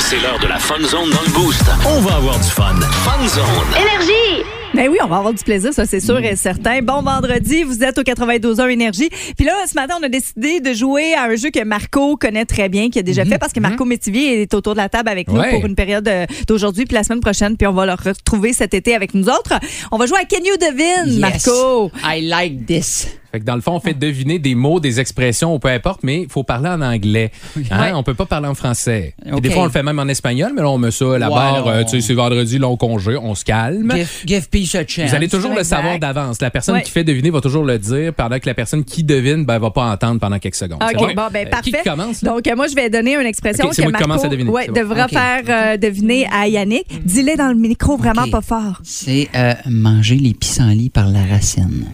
[0.00, 1.62] C'est l'heure de la Fun Zone dans le Boost.
[1.86, 2.74] On va avoir du fun.
[2.80, 3.44] Fun Zone.
[3.80, 4.44] Énergie!
[4.84, 6.80] Ben oui, on va avoir du plaisir, ça c'est sûr et certain.
[6.82, 9.08] Bon vendredi, vous êtes au 92.1 Énergie.
[9.36, 12.44] Puis là, ce matin, on a décidé de jouer à un jeu que Marco connaît
[12.44, 15.08] très bien, qui a déjà fait, parce que Marco Métivier est autour de la table
[15.08, 15.50] avec nous Ouais.
[15.50, 18.74] pour une période euh, d'aujourd'hui puis la semaine prochaine, puis on va le retrouver cet
[18.74, 19.54] été avec nous autres.
[19.92, 21.18] On va jouer à Can You Devine, Yes.
[21.20, 21.90] Marco.
[22.04, 23.06] I like this.
[23.34, 26.04] Fait que dans le fond, on fait deviner des mots, des expressions, ou peu importe,
[26.04, 27.32] mais il faut parler en anglais.
[27.68, 27.80] Hein?
[27.82, 27.92] Ouais.
[27.92, 29.14] On peut pas parler en français.
[29.42, 31.28] Des fois, on le fait même en espagnol, mais là, on met ça à la
[31.28, 31.66] Ouais, barre.
[31.66, 33.90] euh, tu sais, c'est vendredi, long congé, on se calme.
[33.92, 35.08] Give, give peace a chance.
[35.10, 36.40] Vous allez toujours le savoir d'avance.
[36.40, 36.82] La personne Ouais.
[36.82, 39.72] qui fait deviner va toujours le dire, pendant que la personne qui devine, ben, va
[39.72, 40.80] pas entendre pendant quelques secondes.
[40.80, 41.72] OK, bon, ben Euh, parfait.
[41.72, 42.22] Qui commence?
[42.22, 42.30] là?
[42.30, 44.48] Donc, euh, moi, je vais donner une expression OK, c'est que Marco commence à deviner.
[44.50, 44.74] ouais, bon.
[44.74, 46.86] devra faire euh, deviner à Yannick.
[47.04, 48.80] Dis-le dans le micro vraiment pas fort.
[48.84, 51.86] C'est euh, manger les pissenlits par la racine.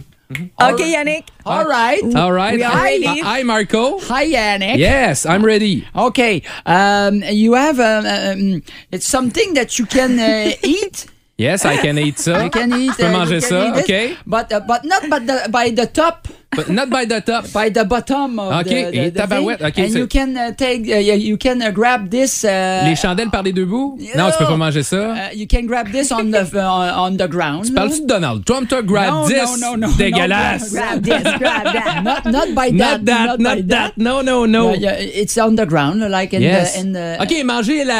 [0.59, 1.27] OK, Yannick.
[1.45, 2.03] All right.
[2.15, 2.55] All right.
[2.55, 3.19] We are ready.
[3.21, 3.99] Hi, Marco.
[3.99, 4.77] Hi, Yannick.
[4.77, 5.87] Yes, I'm ready.
[5.95, 6.43] Okay.
[6.65, 11.07] Um, you have um, um, it's something that you can uh, eat.
[11.37, 12.43] Yes, I can eat ça.
[12.43, 12.91] You can eat.
[12.91, 14.17] Je peux uh, manger you can ça, eat it, OK?
[14.27, 17.45] But uh, but not by the by the top, But not by the top.
[17.53, 19.61] by the bottom of OK, the, the, et tabarouette.
[19.61, 22.43] OK, and c'est- you can uh, take uh, you can uh, grab this.
[22.43, 23.97] Uh, Les chandelles par les deux bouts?
[24.17, 24.97] Non, tu peux pas manger ça.
[24.97, 27.65] uh, you can grab this on the on, on the ground.
[27.67, 28.81] Tu parles-tu de Donald Trump, toi?
[28.81, 29.61] Grab No, this.
[29.61, 30.73] no, no, no, Dégueulasse.
[30.73, 32.01] no, Grab this, grab that.
[32.03, 32.97] Not not by that.
[33.01, 33.91] Not that, by not that.
[33.97, 34.71] No, no, no.
[34.71, 36.73] Uh, yeah, it's on the ground, like in Yes.
[36.73, 37.17] the in the.
[37.21, 37.93] OK, manger la-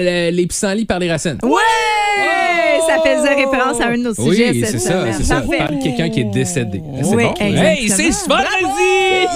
[0.00, 1.38] la- les pissenlits par les racines.
[1.42, 1.58] Ouais!
[2.86, 5.14] Ça faisait référence à un de nos Oui, sujets c'est cette ça, semaine.
[5.16, 5.34] c'est ça.
[5.40, 5.58] Parfait.
[5.58, 6.82] Par quelqu'un qui est décédé.
[7.02, 7.34] C'est Oui, bon.
[7.38, 7.62] exactement.
[7.82, 9.26] Hey, c'est ce vendredi!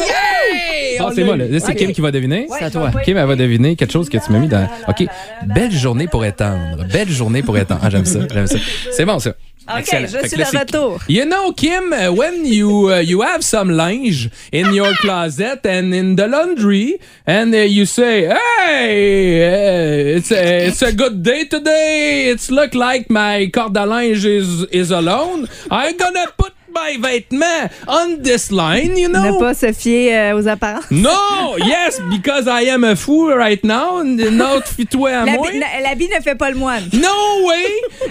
[1.01, 1.45] On c'est l'a moi, là.
[1.61, 1.75] C'est.
[1.75, 2.47] Kim qui va deviner.
[2.59, 2.91] C'est à toi.
[3.05, 4.69] Kim, elle va deviner quelque chose que tu m'as mis dans.
[4.89, 5.07] OK.
[5.55, 6.85] Belle journée pour étendre.
[6.93, 7.81] Belle journée pour étendre.
[7.83, 8.21] Ah, j'aime ça.
[8.33, 8.57] J'aime ça.
[8.93, 9.31] C'est bon, ça.
[9.69, 10.07] OK, Excellent.
[10.07, 10.99] je Fait suis là, de c'est- retour.
[11.09, 16.15] You know, Kim, when you uh, you have some linge in your closet and in
[16.15, 22.31] the laundry, and uh, you say, "Hey, uh, it's a, it's a good day today.
[22.31, 25.49] It's look like my corde à linge is is alone.
[25.69, 30.39] I'm gonna put my vêtements on this line, you know?" Ne pas se fier euh,
[30.39, 30.85] aux apparences.
[30.91, 34.03] No, yes, because I am a fool right now.
[34.03, 35.49] Not toi à moi.
[35.83, 36.85] L'habit ne fait pas le moine.
[36.93, 37.67] No way!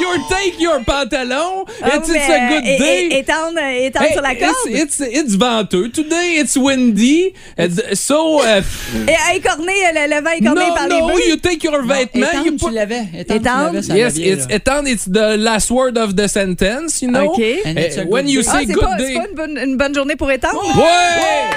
[0.00, 1.64] you take your pantalon.
[1.82, 3.08] Ah, it's, it's a good euh, é- day.
[3.10, 4.54] é- Étendre, étendre Hey, sur la corde.
[4.66, 5.88] It's, it's, it's venteux.
[5.90, 7.34] Today it's windy.
[7.58, 8.62] Uh, so, uh,
[9.06, 11.28] Et écorné, le, le vent écorné no, par les no, bœufs.
[11.28, 12.26] you take your vêtements.
[12.30, 13.04] Étendre, You tu put, l'avais.
[13.18, 13.80] Étendre, Étendre.
[13.86, 14.88] tu yes, it's étendre.
[14.88, 17.32] It's the last word of the sentence, you know?
[17.32, 17.57] OK.
[17.66, 18.48] And it's a Uh, good when you day.
[18.48, 19.14] Ah, say good pas, c'est day.
[19.14, 20.60] pas une, bonne, une bonne journée pour étendre?
[20.76, 21.50] Ouais!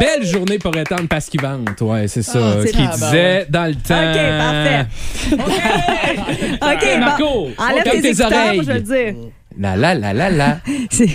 [0.00, 1.80] Belle journée pour étendre parce qu'il vente.
[1.80, 2.38] Ouais, c'est ça.
[2.42, 3.94] Ah, c'est qui disait dans le temps.
[5.30, 5.96] OK, parfait.
[6.60, 7.52] OK, Marco, bon.
[7.58, 8.60] Enlève tes oreilles.
[8.66, 9.14] je veux dire.
[9.58, 10.58] La la la la la.
[10.90, 11.08] C'est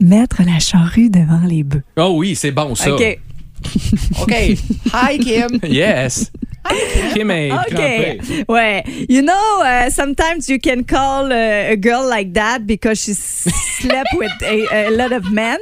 [0.00, 1.82] mettre la charrue devant les bœufs.
[1.98, 2.94] Oh oui, c'est bon ça.
[2.94, 3.18] OK.
[4.22, 4.32] OK.
[4.94, 5.58] Hi, Kim.
[5.64, 6.30] Yes.
[7.14, 8.20] Kim est crampée.
[8.20, 8.44] Okay.
[8.48, 8.84] Ouais.
[9.08, 14.10] You know, uh, sometimes you can call uh, a girl like that because she slept
[14.14, 15.58] with a, a lot of men.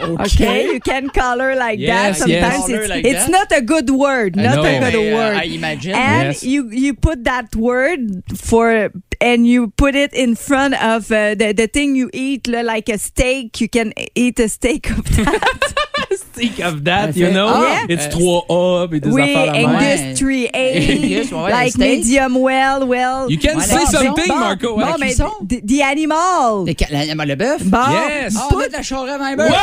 [0.00, 0.66] Okay.
[0.72, 2.28] You can call her like Yes, that.
[2.28, 3.30] Sometimes Call her it's, like it's that?
[3.30, 4.34] not a good word.
[4.36, 5.36] Not a good Mais, word.
[5.36, 5.94] I imagine.
[5.94, 6.42] and Yes.
[6.42, 8.00] you you put that word
[8.36, 12.88] for and you put it in front of uh, the the thing you eat like
[12.88, 15.72] a steak you can eat a steak of that
[16.34, 17.46] Think of that, Elle you know?
[17.48, 19.66] ah, It's euh, 3A puis des oui affaires de même.
[19.76, 21.98] Angus 3A Angus, ouais, like steak.
[22.00, 24.26] medium well well You can Ouais, say something.
[24.28, 24.76] Marco.
[24.76, 25.30] bon mais cuisson?
[25.48, 27.62] the, the animal Le, ca- la- le bœuf?
[27.64, 28.34] bon Yes.
[28.36, 29.44] Ah, la.
[29.44, 29.56] Ouais!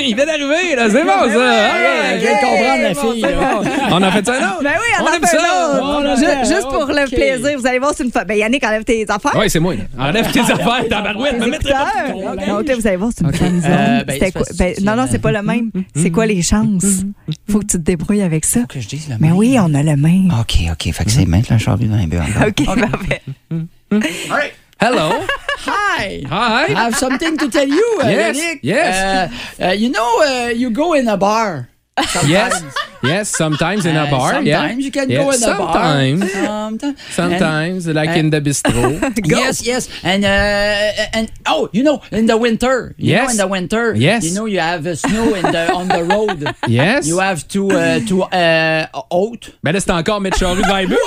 [0.00, 0.88] Il vient d'arriver, là.
[0.90, 1.26] C'est bon, ça.
[1.28, 3.22] Ben All Je viens de comprendre la fille.
[3.22, 3.62] là.
[3.90, 4.62] On a fait ça un autre?
[4.62, 5.42] ben oui, on, On en aime fait ça.
[5.42, 5.82] un autre.
[5.84, 6.54] On Ju- aime ça.
[6.54, 7.10] Juste pour le Ok.
[7.10, 8.24] plaisir, vous allez voir, c'est une fois.
[8.24, 9.36] Ben Yannick, enlève tes affaires.
[9.38, 9.74] Oui, c'est moi.
[9.74, 9.82] là.
[9.98, 11.38] Enlève tes affaires, tabarouette.
[11.38, 13.70] Me mettrai pas là, vous allez voir, c'est une fan zone.
[13.70, 14.42] Euh, ben, C'était c'est quoi?
[14.46, 15.70] parce Ben, que non, non, c'est, pas le même.
[15.96, 16.84] C'est quoi les chances?
[17.50, 18.60] Faut que tu te débrouilles avec ça.
[18.68, 19.36] Que je dise le Mais même.
[19.36, 20.32] oui, on a le même.
[20.40, 20.92] OK, OK.
[20.92, 22.24] Fait que c'est mettre la charrue dans un bœuf.
[22.46, 23.22] OK, parfait.
[23.90, 24.52] All right.
[24.80, 25.10] Hello.
[25.66, 26.22] Hi.
[26.28, 26.64] Hi.
[26.66, 28.58] I have something to tell you, uh, Yes, Yannick.
[28.62, 28.94] yes.
[29.58, 31.68] Uh, uh, you know, uh, you go in a bar.
[32.26, 32.62] Yes.
[33.02, 34.32] Yes, sometimes in a Uh, bar.
[34.34, 34.72] sometimes yeah.
[34.86, 35.72] you can Yeah, go in a bar.
[35.72, 36.32] Sometimes.
[36.32, 36.96] Sometimes.
[37.10, 38.98] Sometimes, like in the bistro.
[39.24, 43.30] Yes, yes, and uh, and oh, you know, in the winter, you know, Yes.
[43.32, 44.24] in the winter, Yes.
[44.24, 46.44] you know, you have uh, snow in the on the road.
[46.68, 47.06] Yes.
[47.06, 49.50] You have to uh, to uh, out.
[49.62, 50.98] Ben là, c'est encore charrue devant les bœufs.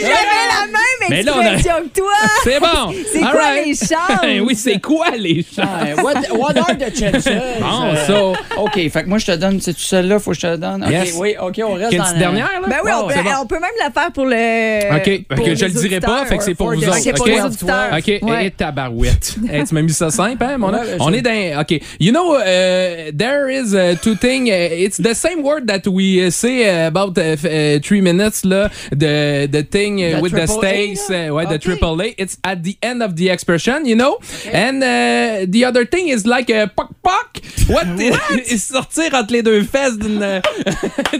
[0.00, 2.12] J'avais la même Mais là, on a- que toi.
[2.44, 2.92] C'est bon.
[3.12, 3.66] C'est quoi right.
[3.66, 4.40] les chances?
[4.46, 5.98] oui, c'est quoi les chances?
[5.98, 7.28] Uh, what what are the chances?
[7.60, 10.36] Bon, Uh, so, OK, fait que moi je te donne, c'est tout celle-là, faut que
[10.36, 10.82] je te donne.
[10.84, 11.14] OK, Yes.
[11.16, 12.68] oui, OK, on reste dans la- dernière, là?
[12.68, 13.30] Ben oui, on, peut, bon.
[13.42, 14.96] on peut même la faire pour le.
[14.96, 16.98] OK, pour que je le dirai pas, fait que c'est pour vous the- autres.
[17.08, 17.32] OK, pour OK?
[17.32, 17.90] les auditeurs.
[17.98, 18.46] OK, Ouais.
[18.46, 19.36] et tabarouette.
[19.52, 21.60] Hey, tu m'as mis ça simple, hein, mon Ouais, ben, On est dans.
[21.60, 21.80] OK.
[22.00, 24.48] You know, uh, there is uh, two things.
[24.48, 28.44] Uh, it's the same word that we uh, say uh, about uh, uh, three minutes,
[28.44, 28.70] là.
[28.90, 31.58] The, the thing uh, The with the uh, ouais, the Okay.
[31.58, 32.14] triple A.
[32.18, 34.18] It's at the end of the expression, you know?
[34.52, 37.40] And uh, the other thing is like a poc poc.
[37.68, 37.86] What?
[38.50, 40.22] is sortir entre les deux fesses d'une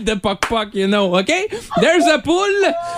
[0.03, 1.17] de poc poc, you know.
[1.17, 1.49] Okay?
[1.81, 2.55] There's a pool,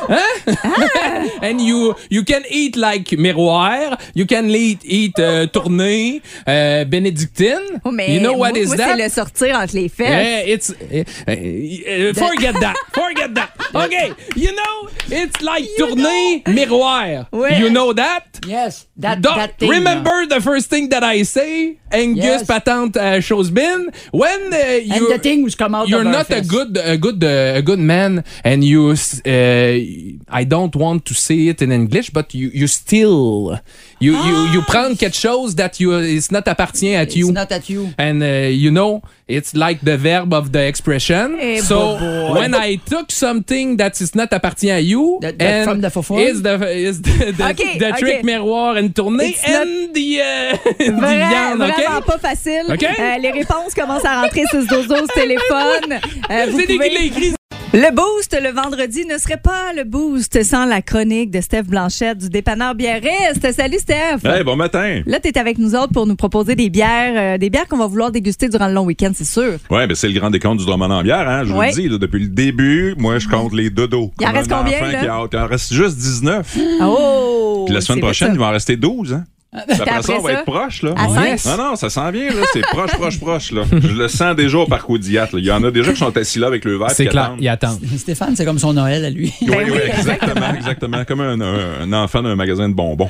[0.08, 1.30] hein?
[1.42, 3.98] and you you can eat like miroir.
[4.14, 7.80] You can eat eat uh, tournée, uh, bénédictine.
[7.84, 8.96] Oh, mais you know what moi, is moi, that?
[8.96, 10.08] c'est le sortir entre les fesses.
[10.08, 12.76] Yeah, it's uh, uh, forget that.
[12.94, 13.50] Forget that.
[13.74, 17.26] Okay, you know, it's like tournée miroir.
[17.32, 18.40] You know that?
[18.46, 19.70] Yes, that, Don't that thing.
[19.70, 22.42] remember the first thing that I say, Angus Yes.
[22.44, 23.92] Patente uh, Chosebin.
[24.12, 27.22] When uh, And you the thing which come out you're not a good a good
[27.24, 32.10] uh, a good man, and you uh, I don't want to say it in English,
[32.10, 33.58] but you you still
[34.00, 37.32] you you you prendre quelque chose that you it's not appartient at It's you.
[37.32, 37.88] not at you.
[37.98, 42.34] and uh, you know it's like the verb of the expression Eh, so boy.
[42.40, 45.90] when i took something that is not appartient à you That- that and from the
[45.90, 46.20] fofone?
[46.20, 48.22] is the is the, the, Okay, the trick okay.
[48.22, 52.06] miroir and tournée It's not- and the uh, the Vrai- Vraiment okay?
[52.06, 52.64] pas facile.
[52.70, 55.98] Euh, les réponses commencent à rentrer sur ce dozo, ce téléphone.
[56.30, 57.34] Euh, vous pouvez-
[57.76, 62.18] Le boost le vendredi ne serait pas le boost sans la chronique de Steph Blanchette
[62.18, 63.50] du dépanneur biériste.
[63.50, 64.24] Salut Steph.
[64.24, 65.02] Hey, bon matin.
[65.06, 67.78] Là, tu es avec nous autres pour nous proposer des bières, euh, des bières qu'on
[67.78, 69.58] va vouloir déguster durant le long week-end, c'est sûr.
[69.70, 71.42] Ouais, ben c'est le grand décompte du Drummond en bière, hein.
[71.42, 74.12] Je vous le dis, là, depuis le début, moi, je compte les dodos.
[74.20, 75.00] Il en reste combien, enfant là?
[75.00, 75.30] qui a hâte.
[75.32, 76.56] Il en reste juste 19.
[76.80, 77.64] Oh!
[77.66, 79.24] Puis la semaine prochaine, il va en rester 12, hein.
[79.54, 80.38] Après, après ça, on va ça?
[80.38, 80.94] être proche, là.
[80.96, 81.24] À cinq?
[81.24, 81.46] Yes.
[81.46, 82.42] Non, non, ça s'en vient, là.
[82.52, 83.62] C'est proche, proche, proche, là.
[83.70, 85.38] Je le sens déjà au parcours d'Iat, là.
[85.38, 86.90] Il y en a déjà qui sont assis là avec le verre.
[86.90, 87.40] c'est clair attendent.
[87.40, 89.32] il attend Stéphane, c'est comme son Noël à lui.
[89.40, 89.90] Oui, Ben oui, oui.
[89.96, 91.04] exactement, exactement.
[91.04, 93.08] Comme un, enfant d'un magasin de bonbons.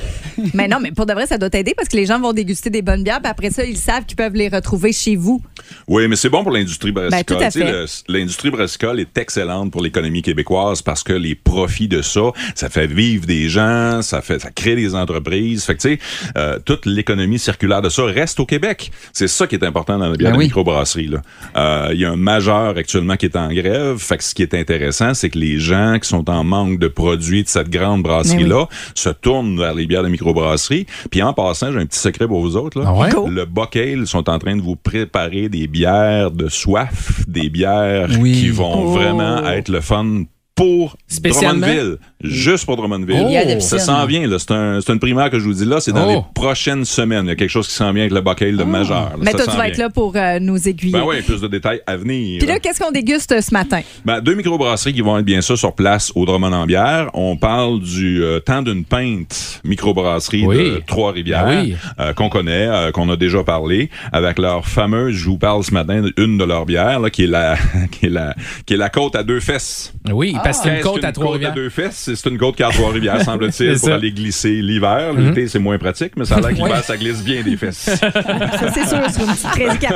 [0.53, 2.69] Mais non, mais pour de vrai, ça doit t'aider parce que les gens vont déguster
[2.69, 5.41] des bonnes bières, puis après ça, ils savent qu'ils peuvent les retrouver chez vous.
[5.87, 7.37] Oui, mais c'est bon pour l'industrie brassicole.
[7.55, 12.69] Ben, L'industrie brassicole est excellente pour l'économie québécoise parce que les profits de ça, ça
[12.69, 15.63] fait vivre des gens, ça fait, ça crée des entreprises.
[15.63, 15.99] Fait que tu sais,
[16.37, 18.91] euh, toute l'économie circulaire de ça reste au Québec.
[19.13, 20.45] C'est ça qui est important dans la bière Ben de oui.
[20.45, 21.07] microbrasserie.
[21.07, 21.21] là.
[21.57, 23.97] Euh, Il y a un majeur actuellement qui est en grève.
[23.97, 26.87] Fait que ce qui est intéressant, c'est que les gens qui sont en manque de
[26.87, 30.85] produits de cette grande brasserie-là se tournent vers les bières de microbrasserie.
[31.11, 32.79] Puis en passant, j'ai un petit secret pour vous autres.
[32.79, 32.85] Là.
[32.89, 33.09] Ah ouais?
[33.29, 38.33] Le Bocale sont en train de vous préparer des bières de soif, des bières Oui.
[38.33, 38.91] qui vont Oh.
[38.91, 40.23] vraiment être le fun
[40.55, 41.67] pour Spécialement?
[41.67, 41.97] Drummondville.
[42.29, 43.25] Juste pour Drummondville.
[43.27, 44.37] Il y a des Ça s'en vient, là.
[44.39, 45.79] C'est un, c'est une primaire que je vous dis là.
[45.79, 46.09] C'est dans Oh.
[46.11, 47.25] les prochaines semaines.
[47.25, 49.11] Il y a quelque chose qui s'en vient avec le Bocale de majeur.
[49.11, 49.15] là.
[49.19, 49.65] Mais toi, tu vas vient.
[49.65, 50.93] être là pour euh, nous aiguiller.
[50.93, 52.39] Ben oui, plus de détails à venir.
[52.39, 53.81] Puis là, qu'est-ce qu'on déguste ce matin?
[54.05, 57.09] Ben, deux microbrasseries qui vont être bien sûr sur place au Drummond en bière.
[57.13, 60.57] On parle du euh, temps d'une pinte microbrasserie Oui.
[60.57, 61.75] de Trois-Rivières Ben oui.
[61.99, 65.73] euh, qu'on connaît, euh, qu'on a déjà parlé, avec leur fameuse, je vous parle ce
[65.73, 67.55] matin d'une de leurs bières, là, qui est la
[67.91, 68.35] qui est la
[68.65, 69.93] qui est la côte à deux fesses.
[70.11, 72.63] oui parce que c'est une côte à Trois-Rivières deux fesses, c'est c'est une côte qui
[72.63, 75.13] a Trois-Rivières, semble-t-il, C'est pour aller glisser l'hiver.
[75.13, 77.75] L'été, c'est moins pratique, mais ça a l'air que l'hiver, ça glisse bien des fesses.
[77.85, 79.95] Ça, c'est sûr, sur une petite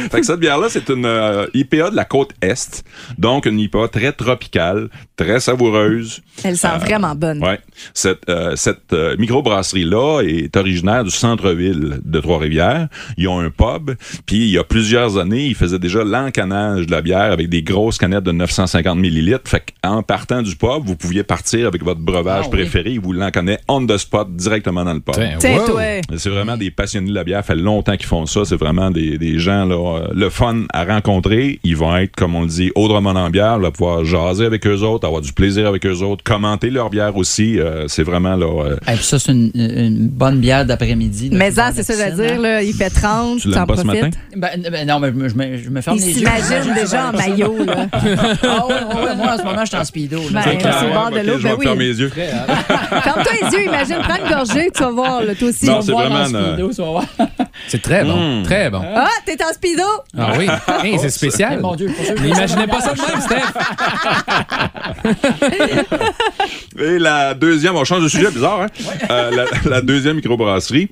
[0.10, 2.84] fait que cette bière-là, c'est une euh, IPA de la côte Est.
[3.18, 6.20] Donc, une IPA très tropicale, très savoureuse.
[6.44, 7.42] Elle sent vraiment bonne.
[7.42, 7.58] Ouais.
[7.94, 12.88] Cette, euh, cette euh, microbrasserie-là est originaire du centre-ville de Trois-Rivières.
[13.16, 13.92] Ils ont un pub,
[14.26, 17.62] puis il y a plusieurs années, ils faisaient déjà l'encanage de la bière avec des
[17.62, 19.48] grosses canettes de 950 millilitres.
[19.48, 22.58] Fait qu'en partant du pub, vous pouviez partir avec votre breuvage Ah oui.
[22.60, 22.90] préféré.
[22.92, 25.14] Ils vous l'encannaient on the spot, directement dans le pub.
[25.16, 25.78] Wow.
[26.16, 27.38] C'est vraiment des passionnés de la bière.
[27.44, 28.44] Ça fait longtemps qu'ils font ça.
[28.44, 31.60] C'est vraiment des, des gens, là, le fun à rencontrer.
[31.64, 34.66] Ils vont être, comme on le dit, au Drummond en bière, là, pouvoir jaser avec
[34.66, 37.58] eux autres, avoir du plaisir avec eux autres, commenter leur bière aussi.
[37.58, 38.46] Euh, c'est vraiment, là,
[38.86, 41.30] euh, ça, c'est une, une bonne bière d'après-midi.
[41.32, 43.76] Mais ça, c'est ça, veux dire, piscine, là, il fait 30, Tu l'aimes en pas
[43.76, 44.02] ce profites.
[44.02, 44.16] matin?
[44.34, 44.36] hein.
[44.36, 46.14] Ben, ben non, mais je me, je ferme Il les yeux.
[46.18, 47.86] s'imagine J'imagine déjà en maillot, là.
[48.42, 50.18] Ah ouais, ouais, ouais, moi, en ce moment, je suis en speedo.
[50.32, 50.42] là.
[50.44, 51.64] Ben, De l'eau, je ben vais oui.
[51.66, 52.08] fermer les yeux.
[52.14, 55.66] Ferme-toi les yeux, imagine, prends une gorgée, tu vas voir, là, toi aussi.
[55.66, 57.04] Non, On c'est vraiment, en speedo, tu vas voir.
[57.68, 59.82] c'est très bon très bon Ah, t'es en speedo?
[60.18, 60.46] ah oui
[60.84, 61.90] Hey, c'est Eh, spécial Mon Dieu,
[62.22, 63.52] N'imaginez pas ça de même, Steph.
[66.78, 68.66] Et la deuxième, on change de sujet, bizarre, hein?
[69.10, 70.90] Euh, la, la deuxième microbrasserie.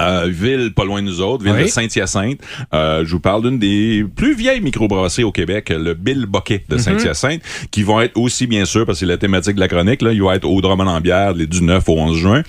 [0.00, 1.62] Euh, ville pas loin de nous autres, ville Oui.
[1.64, 2.40] de Saint-Hyacinthe.
[2.74, 6.76] Euh, je vous parle d'une des plus vieilles microbrasseries au Québec, le Bill Boquet Mhm.
[6.76, 9.68] de Saint-Hyacinthe, qui vont être aussi, bien sûr, parce que c'est la thématique de la
[9.68, 12.42] chronique, là, ils vont être au Drummond en bière les- du 9 au 11 juin.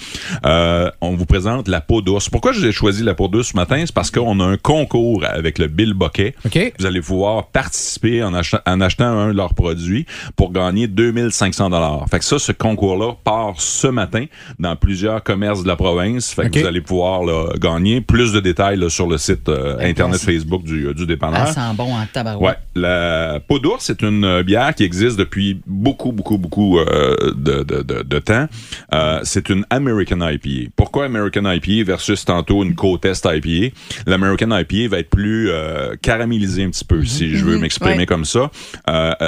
[0.46, 2.30] Euh, on vous présente la peau douce.
[2.30, 3.82] Pourquoi j'ai choisi la peau douce ce matin?
[3.86, 6.36] C'est parce qu'on a un concours avec le Bill Boquet.
[6.46, 6.74] OK.
[6.80, 11.70] Vous allez pouvoir participer en, achetant- en achetant un de leurs produits pour gagner 2500
[11.70, 12.06] dollars.
[12.12, 14.26] Fait que ça, ce concours-là part ce matin
[14.60, 16.32] dans plusieurs commerces de la province.
[16.34, 18.02] Fait que vous allez pouvoir là, a gagné.
[18.02, 20.20] Plus de détails là, sur le site euh, Ben, internet.
[20.20, 21.46] Facebook du, euh, du dépanneur.
[21.48, 22.60] Elle sent bon en Ouais, tabarouette.
[22.76, 27.64] la peau d'ours, c'est une euh, bière qui existe depuis beaucoup, beaucoup, beaucoup euh, de,
[27.64, 28.48] de, de, de temps.
[28.94, 30.72] Euh, c'est une American IPA.
[30.76, 33.76] Pourquoi American IPA versus tantôt une Côte Est IPA?
[34.08, 38.06] L'American IPA va être plus euh, caramélisé un petit peu, si je veux m'exprimer Ouais.
[38.06, 38.50] comme ça.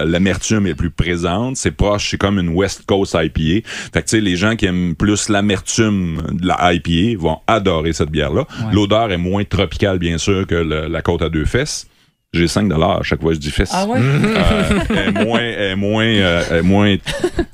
[0.05, 1.57] L'amertume est plus présente.
[1.57, 3.67] C'est proche, c'est comme une West Coast IPA.
[3.93, 7.93] Fait que, tu sais, les gens qui aiment plus l'amertume de la IPA vont adorer
[8.01, 8.45] cette bière-là.
[8.73, 11.87] L'odeur est moins tropicale, bien sûr, que le- la côte à deux fesses.
[12.33, 13.71] J'ai 5 dollars à chaque fois que je dis fesses.
[13.73, 13.99] Ah ouais?
[14.41, 16.95] Euh, elle est moins, est moins, euh, est moins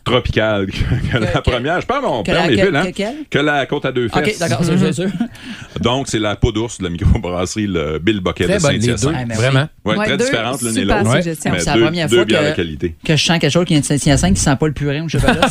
[0.03, 0.71] tropicale que,
[1.11, 1.81] que la que- première.
[1.81, 3.15] Je parle mon que père, que- villes, hein?
[3.29, 4.37] que- la côte à deux OK, fesses.
[4.37, 5.09] d'accord, c'est c'est sûr.
[5.81, 8.59] Donc, c'est la peau d'ours de la microbrasserie, le Bill Bucket Très de.
[8.61, 9.15] Saint-Hyacinthe.
[9.17, 9.41] Ah, mais oui.
[9.41, 9.67] Vraiment.
[9.83, 11.03] Ouais, Ouais, très différentes l'une et l'autre.
[11.11, 12.95] Mais C'est la première deux fois que- de qualité.
[13.03, 15.09] Que je sens quelque chose qui vient de Saint-Hyacinthe qui sent pas le purin au
[15.09, 15.33] chocolat.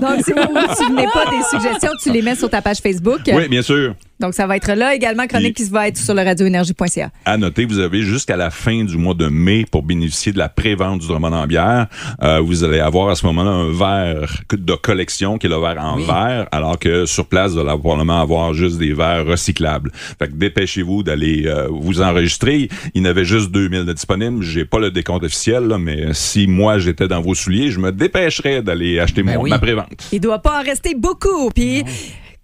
[0.00, 2.78] Donc, si vous ne vous souvenez pas des suggestions, tu les mets sur ta page
[2.78, 3.20] Facebook.
[3.30, 3.94] Oui, bien sûr.
[4.20, 7.10] Donc, ça va être là également, chronique qui va être sur le radioénergie.ca.
[7.24, 10.48] À noter, vous avez jusqu'à la fin du mois de mai pour bénéficier de la
[10.48, 11.86] pré-vente du Drummond en bière.
[12.22, 15.76] Euh, vous allez avoir à ce moment-là un verre de collection qui est le verre
[15.78, 16.04] en Oui.
[16.06, 19.90] verre, alors que sur place, vous allez probablement avoir juste des verres recyclables.
[20.18, 22.70] Fait que dépêchez-vous d'aller euh, vous enregistrer.
[22.94, 24.42] Il y en avait juste 2000 de disponibles.
[24.42, 27.92] J'ai pas le décompte officiel, là, mais si moi j'étais dans vos souliers, je me
[27.92, 29.50] dépêcherais d'aller acheter Ben mon, oui.
[29.50, 30.08] ma pré-vente.
[30.12, 31.50] Il doit pas en rester beaucoup.
[31.54, 31.84] Puis,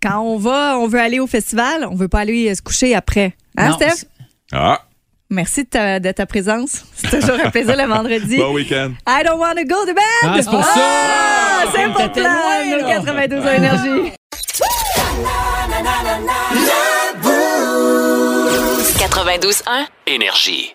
[0.02, 3.34] quand on va, on veut aller au festival, on veut pas aller se coucher après.
[3.56, 4.06] Hein, Non, Steph?
[4.54, 4.80] Ah,
[5.30, 6.84] Merci de ta, de ta présence.
[6.94, 8.36] C'est toujours un plaisir le vendredi.
[8.36, 8.92] bon week-end.
[9.08, 9.96] I don't want to go to bed.
[10.22, 10.72] Ah, c'est pour ça!
[10.76, 12.22] Ah, c'est pour plein.
[12.22, 12.82] là.
[12.94, 14.12] 92 à énergie.
[18.98, 20.74] 92.1 Énergie.